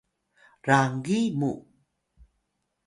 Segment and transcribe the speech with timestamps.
[0.67, 1.51] rangi mu